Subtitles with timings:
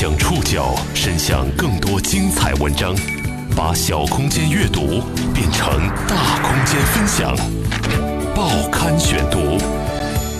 [0.00, 2.94] 将触角伸向更多精彩文章，
[3.56, 5.02] 把小空间阅读
[5.34, 7.36] 变成大空间分享。
[8.32, 9.58] 报刊选读，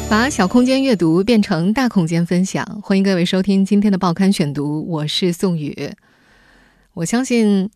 [0.09, 2.65] 把小空间阅读变成大空间分享。
[2.81, 5.91] 欢迎各位收听今天的报刊选读，我是宋宇。
[6.95, 7.69] 我相信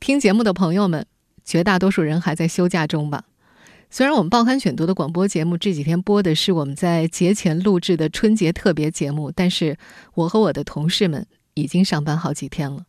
[0.00, 1.06] 听节目的朋友们，
[1.44, 3.22] 绝大多数人还在休假中吧。
[3.92, 9.76] 虽然我们报刊选读的广播节目这几天播的是我们在节前录制的春节特别节目，但是
[10.14, 12.84] 我和我的同事们已经上班好几天了。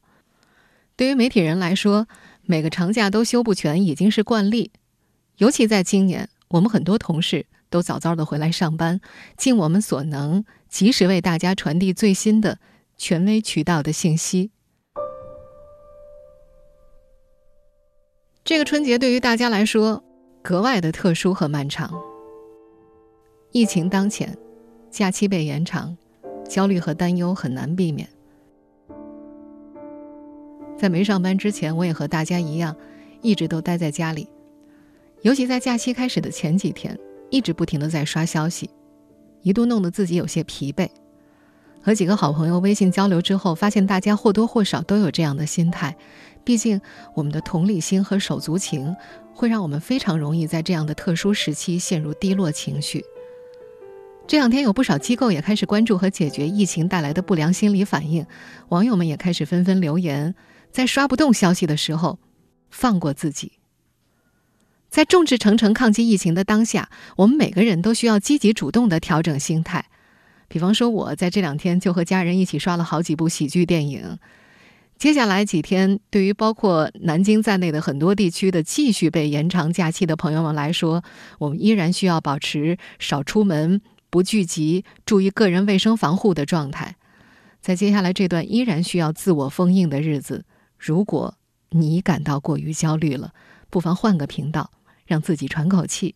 [0.95, 2.07] 对于媒体人来说，
[2.43, 4.71] 每个长假都休不全已经是惯例，
[5.37, 9.01] 尤其在今年，我们很多同事都早早的回来上班，
[9.35, 12.59] 尽我们所能，及时为大家传递最新的
[12.95, 14.51] 权威渠道的信息。
[18.43, 20.03] 这个春节对于大家来说。
[20.41, 21.93] 格外的特殊和漫长。
[23.51, 24.35] 疫情当前，
[24.89, 25.95] 假期被延长，
[26.49, 28.07] 焦虑和担忧很难避免。
[30.77, 32.75] 在没上班之前，我也和大家一样，
[33.21, 34.27] 一直都待在家里。
[35.21, 36.97] 尤其在假期开始的前几天，
[37.29, 38.67] 一直不停的在刷消息，
[39.43, 40.89] 一度弄得自己有些疲惫。
[41.83, 45.95] 和几个好朋友微信交流之后，发现大家或多或少都有这样的心态。
[46.43, 46.81] 毕竟，
[47.13, 48.95] 我们的同理心和手足情，
[49.33, 53.03] 会让我们非常容易在这样的特殊时期陷入低落情绪。
[54.27, 58.25] 这两天，有不少机构也开始关注和解决疫情带来的不良心理反应，
[58.69, 60.35] 网友们也开始纷纷留言，
[60.71, 62.19] 在刷不动消息的时候，
[62.69, 63.53] 放过自己。
[64.89, 69.85] 在众志成城抗击疫情的当下，我们每个人都需要积极主动的调整心态。
[70.47, 74.19] 比方说，我在这两天就和家人一起刷了好几部喜剧电影。
[75.01, 81.03] 接下来几天，对于包括南京在内的很多地区的继续被延长假期的朋友们来说，
[81.39, 83.81] 我们依然需要保持少出门、
[84.11, 86.97] 不聚集、注意个人卫生防护的状态。
[87.61, 90.45] 在接下来这段依然需要自我封印的日子，
[90.77, 91.33] 如果
[91.71, 93.33] 你感到过于焦虑了，
[93.71, 94.69] 不妨换个频道，
[95.07, 96.13] 让自己喘口气。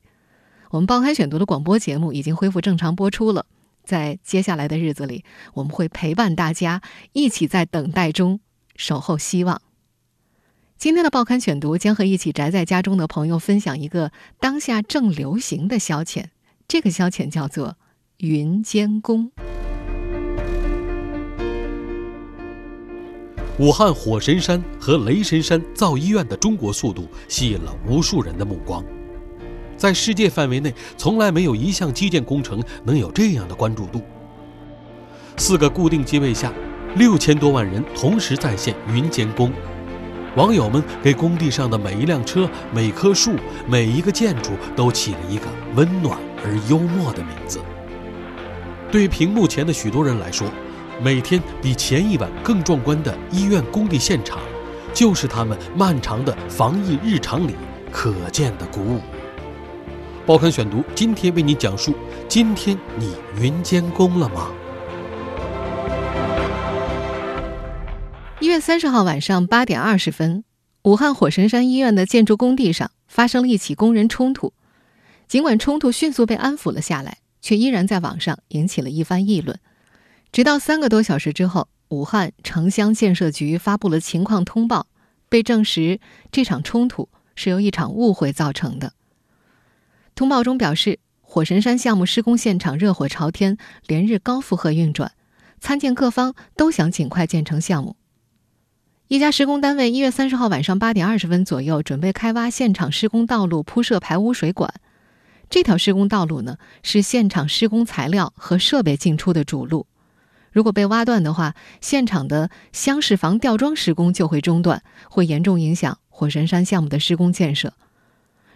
[0.69, 3.47] 我们报刊选读的广播节目已经恢复正常播出了，
[3.83, 5.25] 在接下来的日子里，
[5.55, 8.39] 我们会陪伴大家一起在等待中。
[8.75, 9.61] 守候希望。
[10.77, 16.25] 今天的报刊选读将和一起宅在家中的朋友分享一个当下正流行的消遣，
[16.67, 17.77] 这个消遣叫做
[18.19, 19.31] “云监工”。
[23.57, 28.83] 武汉火神山和雷神山造医院的中国速度吸引了无数人的目光，
[29.77, 34.01] 在世界范围内，从来没有一项基建工程能有这样的关注度。
[35.37, 36.53] 四个固定机位下。
[36.95, 39.51] 六千多万人同时在线云监工，
[40.37, 43.33] 网友们给工地上的每一辆车、每棵树、
[43.67, 45.43] 每一个建筑都起了一个
[45.75, 47.59] 温暖而幽默的名字。
[48.89, 50.47] 对屏幕前的许多人来说，
[51.03, 54.39] 每天比前一晚更壮观的医院工地现场，
[54.93, 57.55] 就是他们漫长的防疫日常里
[57.91, 59.01] 可见的鼓舞。
[60.25, 61.93] 报刊选读今天为你讲述：
[62.29, 64.47] 今天你云监工了吗？
[68.45, 70.43] 一月三十号晚上八点二十分，
[70.83, 74.53] 武汉火神山医院的建筑工地上发生了一起工人冲突。
[75.27, 79.59] 尽管冲突迅速被安抚了下来，却依然在网上引起了一番议论。
[80.31, 84.85] 直到三个多小时之后，武汉城乡建设局发布了情况通报，
[85.27, 85.99] 被证实
[86.31, 88.93] 这场冲突是由一场误会造成的。
[90.13, 93.57] 通报中表示，火神山项目施工现场热火朝天，
[93.87, 95.13] 连日高负荷运转，
[95.59, 97.95] 参建各方都想尽快建成项目。
[99.07, 104.73] 一家施工单位一月三十号晚上八点二十分左右，准备开挖现场施工道路，铺设排污水管。
[105.47, 109.85] 这条施工道路呢，是现场施工材料和设备进出的主路。
[110.51, 117.73] 如果被挖断的话，现场的厢式房吊装施工就会中断，会严重影响火神山项目的施工建设。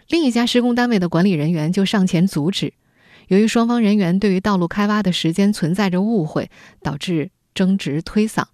[0.08, 2.74] 另一家施工单位的管理人员就上前阻止。
[3.28, 6.50] 由于双方人员对于道路开挖的时间存在着误会，
[6.82, 8.46] 导致争执推搡。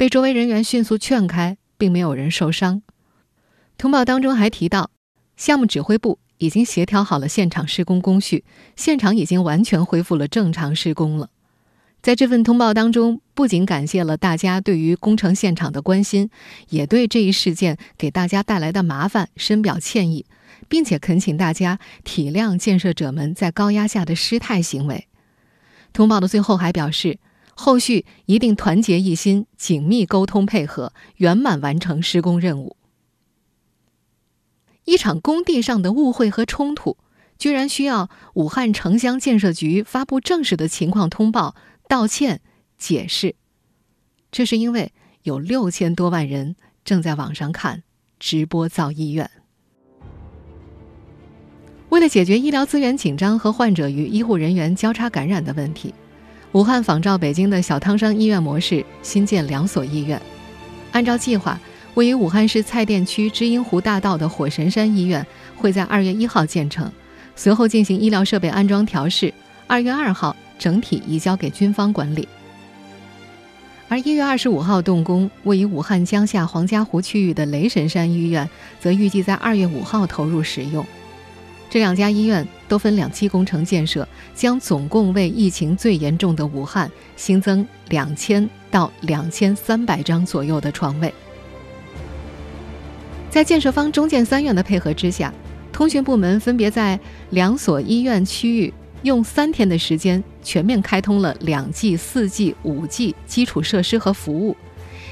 [0.00, 2.80] 被周围人员迅速劝开，并没有人受伤。
[3.76, 4.90] 通报当中还提到，
[5.36, 8.42] 项目指挥部已经协调好了现场施工工序，
[8.74, 11.28] 现场已经完全恢复了正常施工了。
[12.00, 16.30] 在这份通报当中，不仅感谢了大家对于工程现场的关心，
[16.70, 20.24] 也对这一事件给大家带来的麻烦深表歉意，
[20.66, 25.06] 并且恳请大家体谅建设者们在高压下的失态行为。
[25.92, 27.18] 通报的最后还表示。
[27.60, 32.78] 后续一定团结一心，紧密沟通配合，圆满完成施工任务。
[34.86, 36.96] 一场工地上的误会和冲突，
[37.36, 41.54] 居然需要武汉城乡建设局发布正式的情况通报、
[41.86, 42.40] 道歉、
[42.78, 43.36] 解释。
[44.32, 47.82] 这是因为有六千多万人正在网上看
[48.18, 49.30] 直播造医院。
[51.90, 55.92] 为了解决医疗资源紧张和患者与医护人员交叉感染的问题，
[56.52, 60.20] 武汉仿照北京的小汤山医院模式，新建两所医院。
[60.90, 61.56] 按照计划，
[61.94, 65.24] 位于武汉市蔡甸区知音湖大道的火神山医院
[65.56, 66.90] 会在二月一号建成，
[67.36, 69.32] 随后进行医疗设备安装调试，
[69.68, 72.28] 二月二号整体移交给军方管理。
[73.88, 78.48] 而一月二十五号动工，位于武汉江夏黄家湖区域的雷神山医院，
[78.80, 80.84] 则预计在二月五号投入使用。
[81.70, 91.14] 这两家医院都分两期工程建设，将总共为疫情最严重的武汉新增两千到两千三百张左右的床位。
[93.30, 95.32] 在建设方中建三院的配合之下，
[95.72, 96.98] 通讯部门分别在
[97.30, 104.56] 两所医院区域用三天的时间全面开通了两 G、四 G、五 G 基础设施和服务。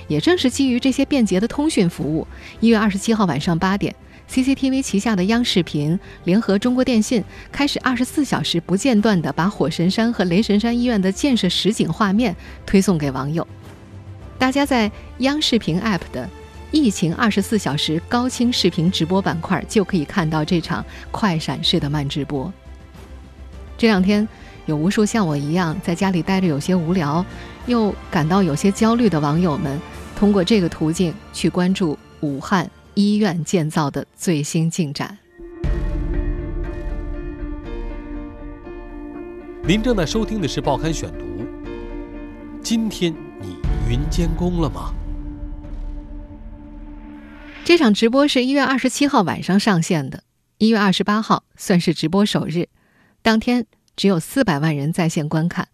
[0.08, 2.26] 也正是基于这些便捷的通讯服务，
[2.58, 3.94] 一月二十七号晚上八点。
[4.30, 12.36] CCTV 旗下的央视频联合中国电信，开始二十四小时不间断地把火神山和雷神山医院的建设实景画面
[12.66, 13.46] 推送给网友。
[14.38, 16.28] 大家在央视频 App 的
[16.70, 22.52] “疫情二十四小时高清视频直播”板块就可以看到这场快闪式的慢直播。
[23.78, 24.28] 这两天，
[24.66, 27.24] 有无数像我一样在家里待着有些无聊，
[27.66, 29.80] 又感到有些焦虑的网友们，
[30.14, 32.70] 通过这个途径去关注武汉。
[32.98, 35.16] 医院建造的最新进展。
[39.62, 41.24] 您正在收听的是《报刊选读》。
[42.60, 43.54] 今天你
[43.88, 44.92] 云监工了吗？
[47.64, 50.24] 这场直播是一月二十七号晚上上线的，
[50.56, 52.68] 一月二十八号算是直播首日，
[53.22, 53.64] 当天
[53.94, 55.68] 只有四百万人在线观看，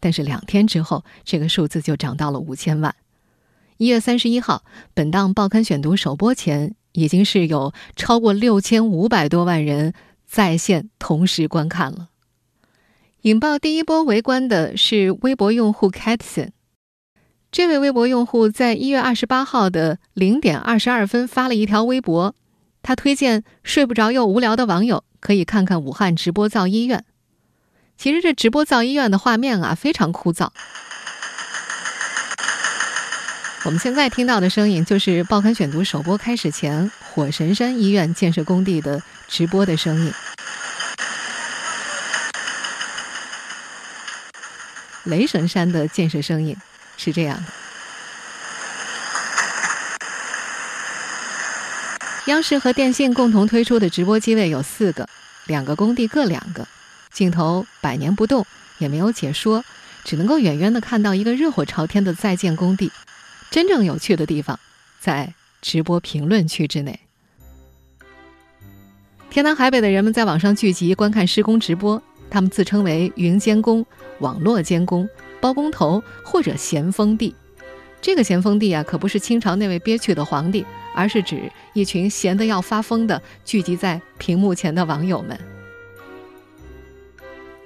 [0.00, 2.94] 但是两天之后，这个数字就涨到了五千万。
[3.80, 4.62] 一月三十一号，
[4.92, 9.94] 本档报刊选读首播前，已经是有超过六千五百多万人
[10.26, 12.10] 在线同时观看了。
[13.22, 16.50] 引爆第一波围观的是微博用户 Catson，
[17.50, 22.34] 这位微博用户在一月二十八号的零点二十二分发了一条微博，
[22.82, 27.06] 他推荐睡不着又无聊的网友可以看看武汉直播造医院。
[27.96, 30.50] 其实这直播造医院的画面啊，非常枯燥。
[33.62, 40.10] 我们现在听到的声音，就是《报刊选读》首播开始前火神山医院建设工地的直播的声音。
[45.04, 46.56] 雷神山的建设声音
[46.96, 47.52] 是这样的。
[52.26, 55.06] 央视和电信共同推出的直播机位有四个，
[55.44, 56.66] 两个工地各两个，
[57.12, 58.46] 镜头百年不动，
[58.78, 59.62] 也没有解说，
[60.02, 62.90] 只能够远远的看到一个热火朝天的在建工地。
[63.50, 64.58] 真正有趣的地方，
[65.00, 67.00] 在直播评论区之内。
[69.28, 72.00] 天南海北的人们在网上聚集观看施工直播，
[72.30, 73.84] 他们自称为“云监工
[74.20, 75.08] ”“网络监工
[75.40, 77.34] ”“包工头”或者“咸丰帝”。
[78.00, 80.64] 这个咸丰帝啊，可不是清朝那位憋屈的皇帝，
[80.94, 85.38] 而是指一群闲得要发疯的聚集在屏幕前的网友们。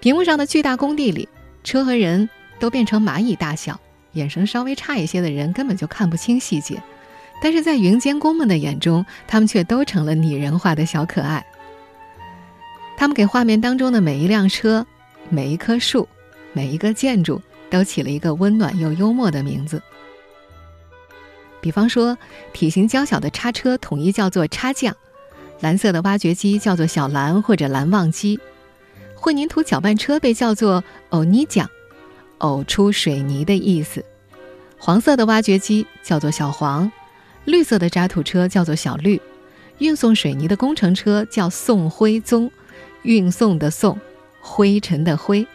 [0.00, 1.28] 屏幕上的巨大工地里，
[1.62, 2.28] 车和人
[2.58, 3.78] 都变成蚂蚁大小。
[4.14, 6.82] 眼神稍微差一些的人根本就看不清细节，
[7.42, 11.44] 但是在云监工们的眼中，他们却都成了拟人化的小可爱。
[12.96, 14.86] 他们给画面当中的每一辆车、
[15.28, 16.08] 每一棵树、
[16.52, 19.82] 每一个建筑都起了一个温暖又幽默的名字。
[21.60, 22.16] 比方说，
[22.52, 24.94] 体型娇小的叉车统一叫做叉匠，
[25.60, 28.38] 蓝色的挖掘机叫做小蓝或者蓝忘机，
[29.14, 31.68] 混凝土搅拌车被叫做欧尼匠。
[32.44, 34.04] 呕出水泥的意思。
[34.78, 36.92] 黄色的挖掘机叫做小黄，
[37.46, 39.18] 绿色的渣土车叫做小绿，
[39.78, 42.50] 运送水泥的工程车叫送灰宗，
[43.02, 43.98] 运送的送，
[44.42, 45.46] 灰尘的灰。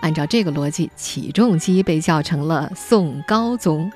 [0.00, 3.90] 按照这个逻辑，起重机被叫成了送高宗，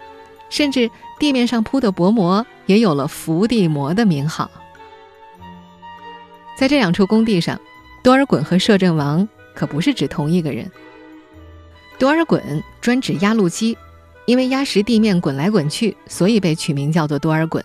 [0.48, 4.50] 甚至地面上铺的薄膜也有了伏地魔的名号。
[6.58, 7.60] 在这两处工地上，
[8.02, 10.70] 多尔衮和摄政王可不是指同一个人。
[11.98, 13.76] 多尔衮专指压路机，
[14.24, 17.60] 因为压实地面滚来滚去，所以被取名叫做多尔衮。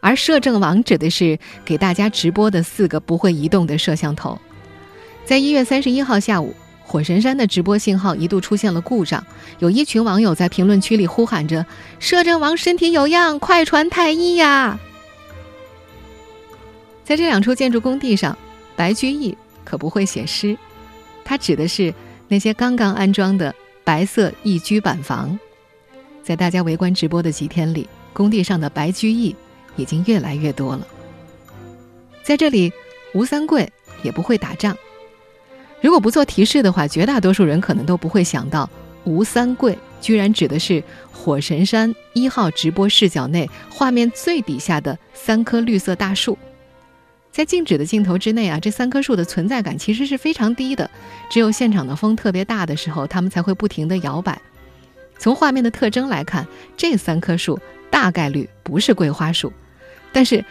[0.00, 4.38] 而摄政王指的是给大家直播的四个不会移动的摄像头。
[5.24, 9.26] 在一月三十一号下午，火神山的直播信号一度出现了故障，
[9.58, 11.64] 有一群网友在评论区里呼喊着
[11.98, 14.78] ：“摄政王身体有恙，快传太医呀！”
[17.02, 18.36] 在这两处建筑工地上，
[18.76, 20.56] 白居易可不会写诗，
[21.24, 21.92] 他指的是
[22.28, 23.54] 那些刚刚安装的。
[23.84, 25.38] 白色一居板房，
[26.22, 29.36] 在大家围观直播的几天里，工地上的白居易
[29.76, 30.86] 已经越来越多了。
[32.22, 32.72] 在这里，
[33.12, 33.70] 吴三桂
[34.02, 34.74] 也不会打仗。
[35.82, 38.68] 如果不做提示的话，绝大多数人可能都不会想到，
[39.04, 46.38] 吴三桂居然指的是火神山一号直播视角内画面最底下的三棵绿色大树。
[47.34, 50.88] 在静止的镜头之内啊，这三棵树的存在感其实是非常低的，
[51.28, 54.40] 只有现场的风特别大的时候，它们才会不停地摇摆。
[55.18, 57.58] 从画面的特征来看，这三棵树
[57.90, 59.52] 大概率不是桂花树，
[60.12, 60.44] 但是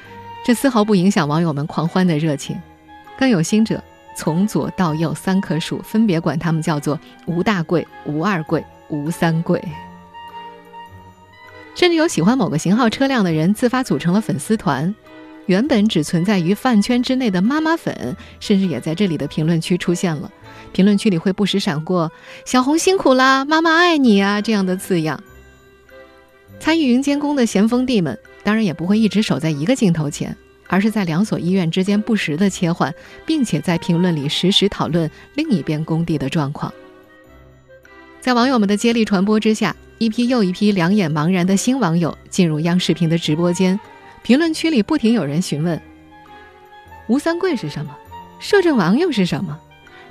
[0.44, 2.62] 这丝毫不影响网友们狂欢的热情。
[3.18, 3.82] 更有心者。
[4.16, 9.60] 从左到右三棵树，分别管它们叫做吴大贵、吴二贵、吴三贵。
[11.74, 14.94] 甚至有喜欢某个型号车辆的人自发组成了粉丝团。
[15.46, 20.32] 原本只存在于饭圈之内的妈妈粉，甚至也在这里的评论区出现了。
[20.72, 22.12] 评论区里会不时闪过
[22.46, 25.22] “小红辛苦啦，妈妈爱你啊”这样的字样。
[26.60, 30.36] 参与云监工的咸丰帝们，当然也不会一直守在一个镜头前。
[30.68, 32.92] 而是在两所医院之间不时的切换，
[33.28, 36.74] 并且在评论里实时讨论另一边工地的状况。
[38.22, 43.80] 在网友们的接力传播之下，一批又一批两眼茫然的新网友进入央视频的直播间，
[44.24, 45.80] 评论区里不停有人询问
[47.08, 47.94] ：“吴三桂是什么？
[48.40, 49.60] 摄政王又是什么？”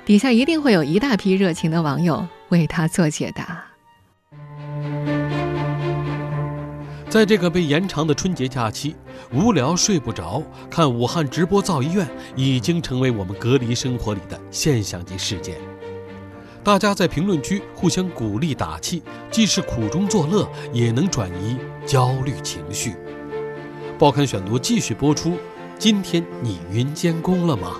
[0.05, 3.63] 底下一定会有一大批热情的网友为他做解答。
[7.09, 8.95] 在这个被延长的春节假期，
[9.31, 15.57] 无聊睡不着，看武汉直播造医院已经成为我们隔离生活里的现象级事件。
[16.63, 19.01] 大家在评论区互相鼓励打气，
[19.31, 22.95] 既是苦中作乐，也能转移焦虑情绪。
[24.03, 25.37] 报刊选读继续播出。
[25.79, 27.79] 今天你云监工了吗？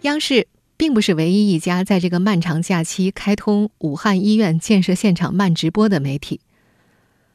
[0.00, 0.48] 央视。
[0.76, 6.40] 并不是唯一一家在这个漫长假期开通武汉医院建设现场慢直播的媒体。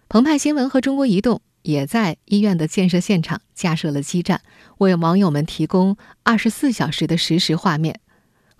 [0.10, 4.42] 澎湃新闻和中国移动也在医院的建设现场架设了基站，
[4.80, 8.02] 为网友们提供二十四小时的实时画面。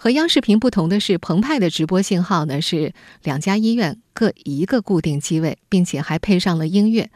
[0.04, 2.92] 和央视频不同的是，澎湃的直播信号呢是
[3.24, 7.10] 两家医院各一个固定机位，并且还配上了音乐。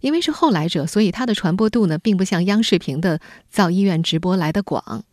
[0.00, 3.18] 因为是后来者，所以它的传播度呢并不像央视频的
[3.48, 5.04] 造医院直播来的广。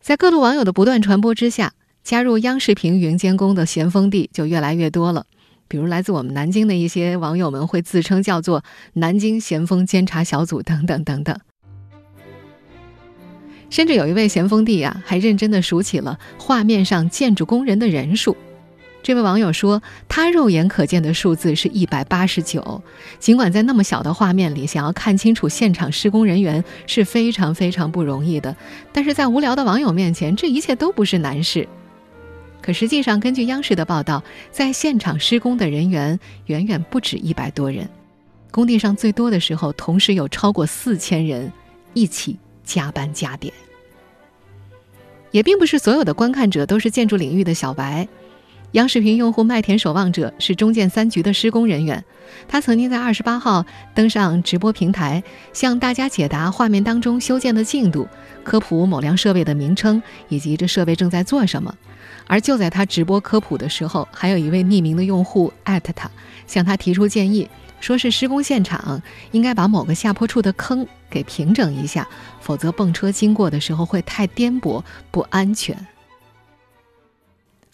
[0.00, 1.74] 在各路网友的不断传播之下，
[2.04, 5.26] 加入央视频云监工的咸丰帝就越来越多了。
[5.66, 8.62] 比如来自我们南京的一些网友们会自称叫做
[8.94, 11.36] “南京咸丰监察小组”等等等等。
[13.70, 18.36] 甚至有一位咸丰帝啊，还认真的数起了画面上建筑工人的人数。
[19.00, 22.82] 这位网友说，他肉眼可见的数字是一百八十九。
[23.18, 28.54] 尽管在那么小的画面里，想要看清楚现场施工人员是非常非常不容易的，
[28.92, 31.66] 但是在无聊的网友面前，这一切都不是难事。
[32.60, 37.88] 可实际上，根据央视的报道，在现场施工的人员远远不止一百多人，
[38.50, 41.50] 工地上最多的时候，同时有超过四千人
[41.94, 42.36] 一起
[42.68, 43.52] 加班加点。
[45.30, 48.06] 也并不是所有的观看者都是建筑领域的小白。
[48.72, 52.04] 央视频用户麦田守望者是中建三局的施工人员，
[52.46, 55.22] 他曾经在二十八号登上直播平台，
[55.54, 58.06] 向大家解答画面当中修建的进度，
[58.44, 61.74] 科普某辆设备的名称以及这设备正在做什么。
[62.26, 66.10] 而就在他直播科普的时候，还有一位匿名的用户艾特他，
[66.46, 67.48] 向他提出建议，
[67.80, 72.08] 说是施工现场应该把某个下坡处的坑给平整一下，
[72.40, 75.86] 否则泵车经过的时候会太颠簸，不安全。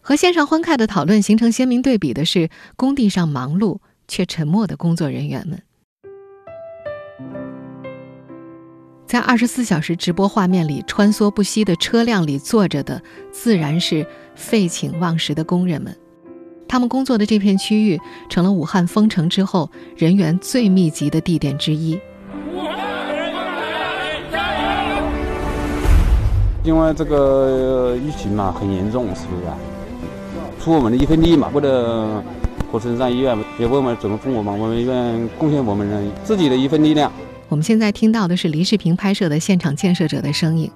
[0.00, 5.62] 和线上欢快的讨论形成鲜明对比的是，工地上忙碌却沉默的工作人员们。
[9.07, 15.97] 在二十四小时直播画面里穿梭不息的车辆里坐着的，自然是废寝忘食的工人们。
[16.67, 21.97] 他们工作的这片区域成了武汉封城之后人员最密集的地点之一。
[26.64, 30.64] 因为这个疫情嘛，很严重，是不是？
[30.64, 32.25] 出我们的一份力嘛，为了
[32.73, 37.12] 火神山医院，也为我们整个中国嘛，我们医院贡献我们的自己的一份力量。
[37.50, 40.71] 我们现在听到的是黎世平拍摄的现场建设者的声音，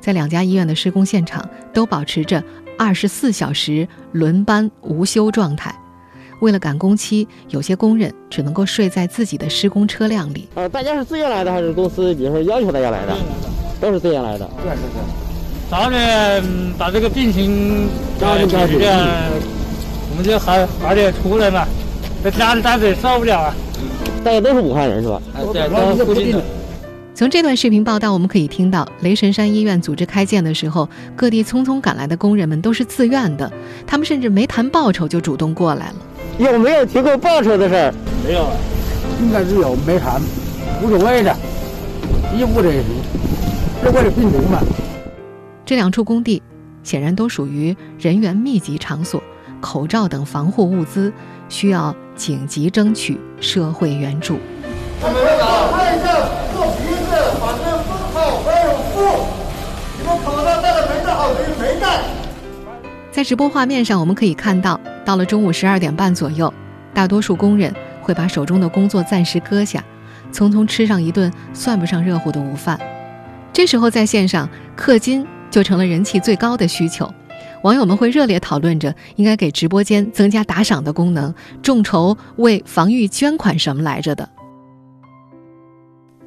[0.00, 2.44] 在两家医院的施工现场都保持着
[2.76, 5.74] 二十四小时轮班无休状态。
[6.42, 10.46] 为了赶工期，有些工人只能够睡在自己的施工车辆里。
[10.56, 13.16] 呃，大家是自愿来的还是公司比如说要求大家来的？
[13.80, 14.48] 都是自愿来的。
[14.62, 15.02] 对对对。
[15.68, 16.42] 早点
[16.78, 17.88] 把这个病情
[18.20, 18.92] 解决掉，
[20.10, 21.66] 我们就还早点出来嘛。
[22.22, 23.54] 在家里待着也受不了啊。
[24.24, 25.20] 大家都是武汉人是吧？
[25.52, 26.42] 对，都是附近的。
[27.14, 33.50] 从这段视频报道，我们可以听到雷神山医院组织开建的时候，各地匆匆赶来的工人们都是自愿的，
[33.86, 35.94] 他们甚至没谈报酬就主动过来了。
[36.38, 37.94] 有没有提供报酬的事儿？
[38.24, 38.46] 没有，
[39.20, 40.20] 应该是有，没谈，
[40.82, 41.34] 无所谓的，
[42.36, 42.90] 义务的也行，
[43.86, 44.60] 是为了病人嘛。
[45.64, 46.42] 这两处工地
[46.82, 49.22] 显然都属于人员密集场所，
[49.60, 51.12] 口罩等防护物资
[51.48, 54.38] 需要紧急争取社会援助。
[55.00, 55.14] 我们
[55.72, 56.18] 看一下，
[56.52, 58.94] 做鼻子，反正不好，还有负。
[59.98, 62.02] 你们口罩戴的没戴好，没戴。
[63.12, 66.52] 在直播画面上，我们可以看到，到了中午十二点半左右，
[66.92, 69.84] 大多数工人会把手中的工作暂时搁下，
[70.32, 72.78] 匆匆吃上一顿算不上热乎的午饭。
[73.56, 77.10] 这时候，在线上氪金就成了人气最高的需求，
[77.62, 84.28] 网友们会热烈讨论着应该给直播间增加打赏的功能，众筹为防御捐款什么来着的。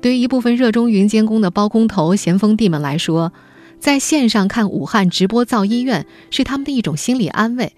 [0.01, 3.31] 对于一部分热衷云监工的包工头、咸丰帝们来说，
[3.77, 7.74] 在线上看武汉直播造医院是他们的一种心理安慰。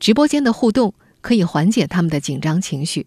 [0.00, 3.06] 直播间的互动可以缓解他们的紧张情绪。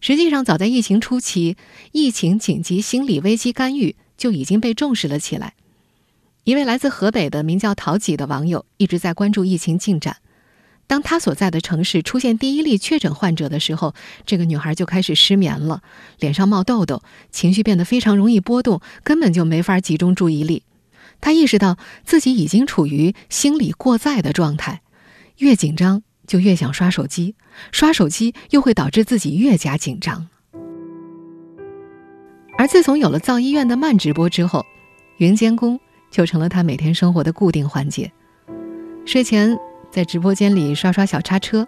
[0.00, 1.58] 实际上，早在疫情初期，
[1.92, 5.54] 疫情紧急心理危机干预就已经被重视了起来。
[6.44, 10.18] 一位来自河北的名叫陶吉的网友一直在关注疫情进展。
[10.88, 13.92] 当他所在的城市出现第一例确诊患者的时候，
[14.24, 15.82] 这个女孩就开始失眠了，
[16.20, 20.62] 脸上冒痘痘，情绪变得非常容易波动，根本就没法集中注意力。
[21.20, 24.82] 她意识到自己已经处于心理过载的状态，
[25.38, 27.34] 越紧张就越想刷手机，
[27.72, 30.28] 刷手机又会导致自己越加紧张。
[32.58, 34.64] 而自从有了造医院的慢直播之后，
[35.18, 35.78] 云监工
[36.10, 38.10] 就成了他每天生活的固定环节，
[39.04, 39.58] 睡前。
[39.88, 41.66] 在直播间里刷刷小叉车，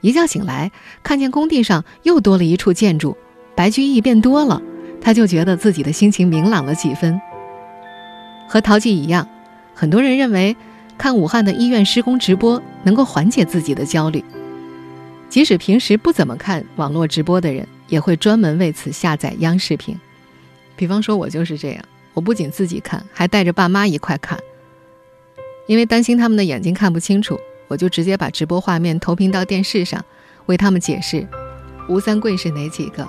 [0.00, 0.72] 一觉醒来，
[1.04, 3.16] 看见工地上又多了一处建筑，
[3.54, 4.60] 白居易变多了，
[5.00, 7.20] 他就觉得自己的心情明朗了几分。
[8.48, 9.28] 和陶记一样，
[9.74, 10.56] 很多人认为
[10.96, 14.24] 看武汉的医院施工直播能够缓解自己的焦虑。
[15.28, 19.96] 即使平时不怎么看网络直播的人，也会专门为此下载央视频。
[20.78, 24.38] 比方说，我就是这样，我不仅自己看，还带着爸妈一块看，
[25.66, 27.36] 因为担心他们的眼睛看不清楚。
[27.66, 30.02] 我就直接把直播画面投屏到电视上，
[30.46, 31.26] 为他们解释：
[31.88, 33.06] 吴三桂是哪几个？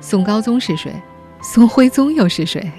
[0.00, 0.92] 宋高宗是谁？
[1.40, 2.72] 宋徽宗又是谁？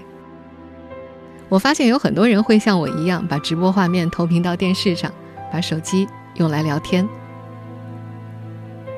[1.47, 5.13] 我发现有很多人会像我一样，把直播画面投屏到电视上，
[5.51, 7.07] 把手机用来聊天。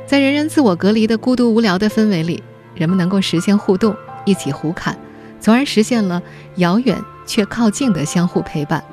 [0.07, 2.41] 在人人自我隔离的孤独无聊的氛围里，
[2.73, 3.95] 人们能够实现互动，
[4.25, 4.97] 一起胡侃，
[5.45, 6.19] 从而实现了
[6.55, 8.83] 遥远却靠近的相互陪伴。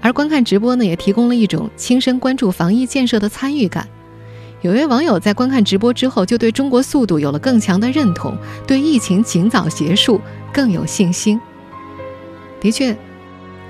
[0.00, 3.88] 而观看直播呢，也提供了一种亲身关注防疫建设的参与感。
[4.62, 8.36] 有位网友在观看直播之后，就对中国速度有了更强的认同，
[8.66, 10.20] 对疫情尽早结束
[10.52, 11.40] 更有信心。
[12.60, 12.96] 的确，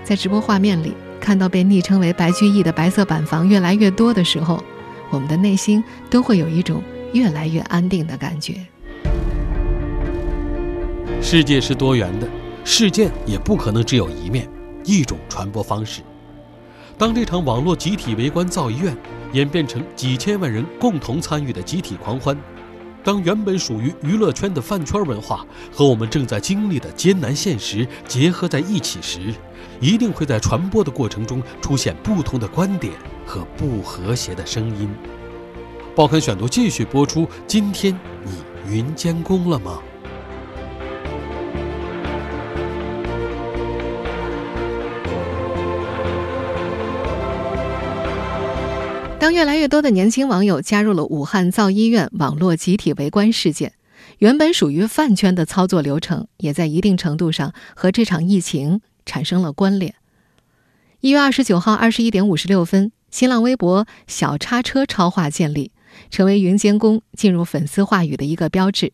[0.02, 4.64] 在直播画面里看到被昵称为“白居易”的白色板房越来越多的时候，
[5.10, 8.54] 我们的内心都会有一种越来越安定的感觉。
[11.26, 12.28] 世界是多元的，
[12.66, 14.46] 事件也不可能只有一面，
[14.84, 16.02] 一种传播方式。
[16.98, 18.94] 当这场网络集体围观造医院
[19.32, 22.38] 演变成几千万人共同参与的集体狂欢，
[23.02, 29.34] 当原本属于娱乐圈的饭圈文化和我们正在经历的艰难现实结合在一起时，
[29.80, 32.92] 一定会在传播的过程中出现不同的观点
[33.24, 34.90] 和不和谐的声音。
[35.96, 37.26] 报刊选读继续播出。
[37.46, 38.32] 今天你
[38.70, 39.80] 云监工了吗？
[49.24, 53.72] 当越来越多的年轻网友加入了武汉造医院网络集体围观事件，
[54.18, 59.94] 原本属于饭圈的操作流程，也在一定程度上和这场疫情产生了关联。
[61.00, 65.72] 一月二十九号二十一点五十六分，新浪微博小叉车超话建立，
[66.10, 68.92] 成为云监工进入粉丝话语的一个标志。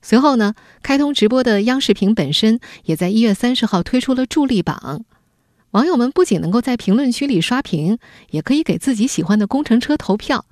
[0.00, 5.04] 随后呢，开通直播的央视频本身也在一月三十号推出了助力榜。
[5.72, 7.98] 网友们不仅能够在评论区里刷屏，
[8.30, 10.44] 也可以给自己喜欢的工程车投票。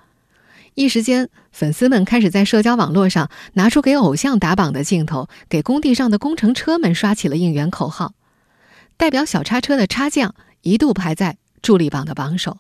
[0.75, 8.15] 一时间，粉丝们开始在社交网络上拿出给偶像打榜的镜头，给工地上的工程车们刷起了应援口号。
[8.97, 12.59] 代表小叉车的叉匠一度排在助力榜的榜首。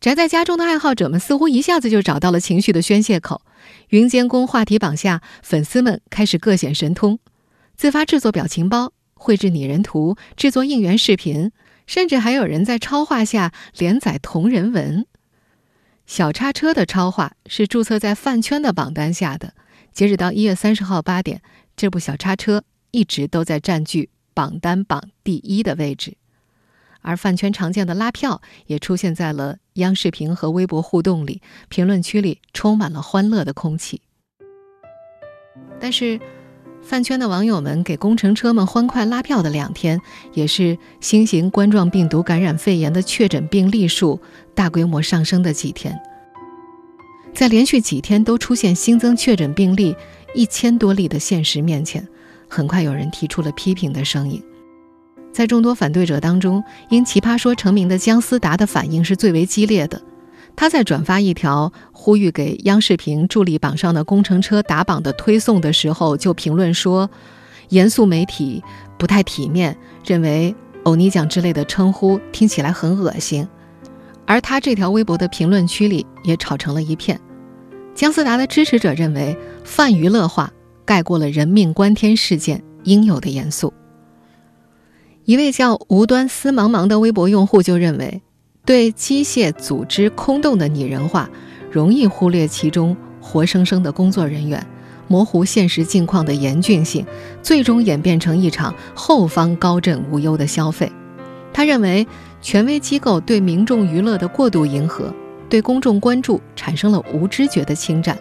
[0.00, 3.42] 宅在家中的爱好者们似乎一下子就找到了情绪的宣泄口。
[3.90, 7.18] 云监工话题榜下，粉丝们开始各显神通，
[7.76, 8.92] 自发制作表情包。
[9.16, 11.50] 绘制拟人图，制作应援视频，
[11.86, 15.06] 甚至还有人在超话下连载同人文。
[16.06, 19.54] 小叉车的超话是注册在饭圈的榜单下的，
[19.92, 21.42] 截止到一月三十号八点，
[21.74, 26.16] 这部小叉车一直都在占据榜单榜第一的位置，
[27.00, 34.02] 而饭圈常见的拉票也出现在了央视频和微博互动里，评论区里充满了欢乐的空气。
[35.80, 36.20] 但是，
[36.86, 40.00] 饭圈的网友们给工程车们欢快拉票的两天，
[40.34, 44.20] 也是新型冠状病毒感染肺炎的确诊病例数
[44.54, 45.98] 大规模上升的几天。
[47.34, 49.96] 在连续几天都出现新增确诊病例
[50.32, 52.06] 一千多例的现实面前，
[52.48, 54.40] 很快有人提出了批评的声音。
[55.32, 60.00] 在众多反对者当中，因《奇葩说》成名的姜思达的反应是最为激烈的。
[60.56, 67.10] 他在转发一条呼吁给央视频助力榜上的工程车打榜的推送的时候，就评论说
[67.68, 68.64] ：“严肃媒体
[68.98, 73.46] 不太体面，认为‘欧尼酱’之类的称呼听起来很恶心。”
[74.24, 77.20] 而他这条微博的评论区里也吵成了一片。
[77.94, 80.50] 姜思达的支持者认为，泛娱乐化
[80.84, 83.72] 盖过了人命关天事件应有的严肃。
[85.26, 88.22] 一位叫无端思茫茫的微博用户就认为。
[88.66, 91.30] 对机械组织空洞的拟人化，
[91.70, 94.66] 容易忽略其中活生生的工作人员，
[95.06, 97.06] 模糊现实境况的严峻性，
[97.40, 100.90] 最终演变成一场后方高枕无忧的消费。
[101.52, 102.04] 他认为，
[102.42, 105.14] 权威机构对民众娱乐的过度迎合，
[105.48, 108.18] 对公众关注产生了无知觉的侵占。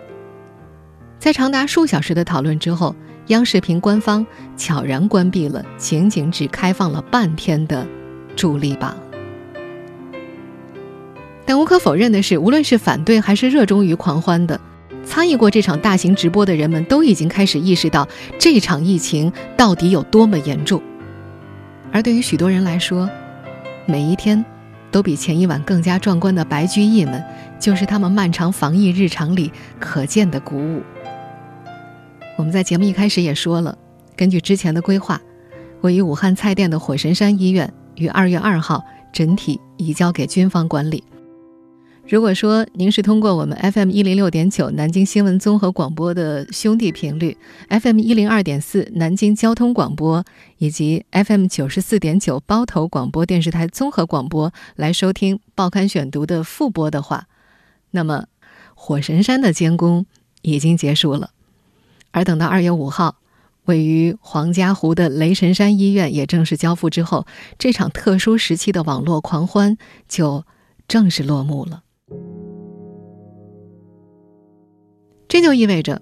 [1.18, 2.96] 在长达数小时的讨论之后，
[3.28, 4.24] 央视频官方
[4.56, 7.86] 悄然关闭了仅仅只开放了半天的
[8.36, 8.96] 助力榜。
[11.46, 14.60] 但无可否认的是，无论是反对还是热衷于狂欢的，
[15.06, 18.08] 参与过这场大型直播的人们都已经开始意识到
[18.40, 20.82] 这场疫情到底有多么严重。
[21.92, 23.08] 而对于许多人来说，
[23.86, 24.44] 每一天
[24.90, 27.24] 都比前一晚更加壮观的白居易们，
[27.60, 30.82] 就是他们漫长防疫日常里可见的鼓舞。
[32.38, 33.78] 我们在节目一开始也说了，
[34.16, 35.22] 根据之前的规划，
[35.82, 41.04] 位于武汉蔡甸的火神山医院于二月二号整体移交给军方管理。
[42.08, 47.36] 如果说您是通过我们 FM 一零六点九南京新闻综合广播的兄弟频率
[47.68, 50.24] ，FM 一零二点四南京交通广播
[50.60, 57.26] 以及 FM 九十四点九包头广播电视台综合广播来收听《报刊选读》的复播的话，
[57.90, 58.26] 那么
[58.76, 60.06] 火神山的监工
[60.44, 61.32] 已经结束了，
[62.12, 63.16] 而等到二月五号，
[63.66, 67.26] 位于黄家湖的雷神山医院也正式交付之后，
[67.58, 69.76] 这场特殊时期的网络狂欢
[70.08, 70.46] 就
[70.88, 71.82] 正式落幕了。
[75.28, 76.02] 这就意味着，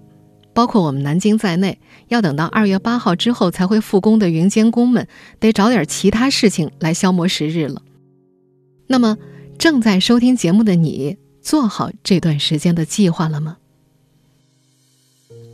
[0.52, 5.08] 包括我们南京在内，要等到二月八号之后才会复工的云监工们，
[5.40, 7.82] 得找点其他事情来消磨时日了。
[8.86, 9.18] 那么，
[9.58, 13.56] 正在收听节目的你，做好这段时间的计划了吗？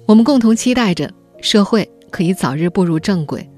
[0.07, 3.49] 我们共同期待着社会可以早日步入正轨，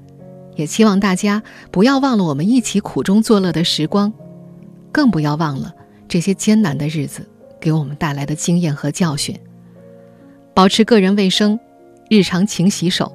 [0.55, 4.13] 也期望大家不要忘了我们一起苦中作乐的时光，
[4.91, 5.73] 更不要忘了。
[6.07, 7.27] 这些艰难的日子
[7.59, 9.37] 给我们带来的经验和教训。
[10.53, 11.59] 保持个人卫生，
[12.09, 13.11] 日常勤洗手。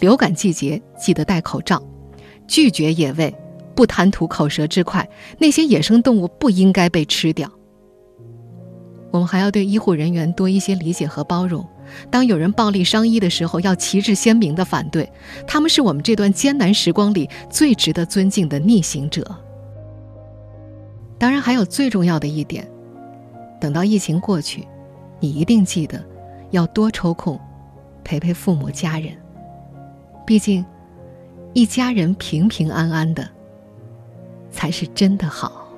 [0.00, 1.82] 流感季节记得戴口罩。
[2.48, 3.32] 拒绝野味，
[3.74, 5.08] 不贪图口舌之快。
[5.38, 7.50] 那些野生动物不应该被吃掉。
[9.10, 11.64] 我们还要对医护人员多一些理解和包容。
[12.10, 15.10] 当有人暴力伤医的时候，要旗帜鲜明的反对。
[15.46, 19.24] 他们是我们这段艰难时光里最值得尊敬的逆行者。
[21.22, 22.68] 当然，还有最重要的一点，
[23.60, 24.66] 等到疫情过去，
[25.20, 26.04] 你一定记得
[26.50, 27.38] 要多抽空
[28.02, 29.14] 陪陪父母家人。
[30.26, 30.66] 毕竟，
[31.52, 33.24] 一家人平平安安的
[34.50, 35.68] 才是真的好。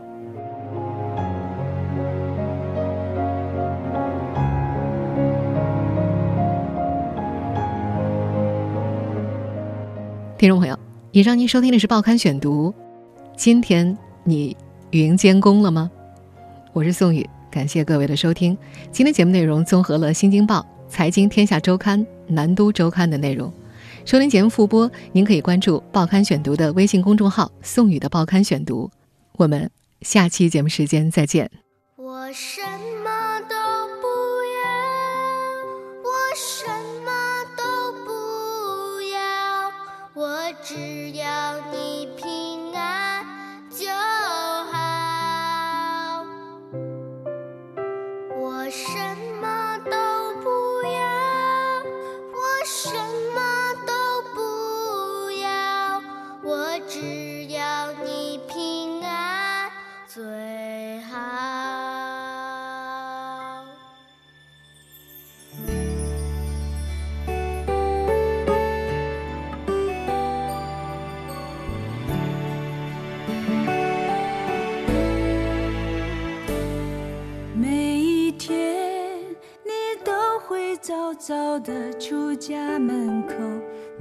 [10.38, 10.78] 听众朋友，
[11.10, 12.70] 以上您收听的是《报刊选读》，
[13.36, 14.56] 今天你。
[14.94, 15.90] 云监工了吗？
[16.72, 18.56] 我是宋宇，感谢各位的收听。
[18.92, 23.52] 今天节目内容综合了《新京报》《财经天下周刊》《南都周刊》的内容。
[24.04, 28.88] 收听节目复播，您可以关注《报刊选读》的微信公众号“宋宇的报刊选读”。
[29.36, 29.68] 我们
[30.02, 31.50] 下期节目时间再见。
[31.96, 32.62] 我身
[52.84, 53.13] 最
[81.60, 83.34] 的出家门口，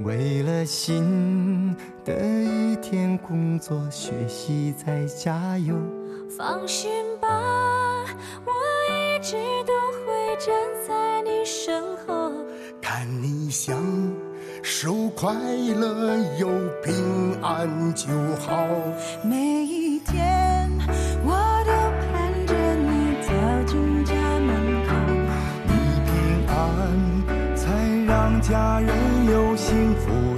[0.04, 5.74] 为了新的一天工作学习再加油，
[6.36, 6.90] 放心
[7.20, 7.28] 吧，
[8.44, 8.52] 我
[8.92, 9.36] 一直
[9.66, 9.72] 都
[10.04, 10.54] 会站
[10.86, 12.32] 在你身后，
[12.80, 13.76] 看你享
[14.62, 16.48] 受快乐又
[16.82, 18.08] 平安就
[18.40, 18.66] 好。
[19.22, 19.83] 每一。
[29.94, 30.33] for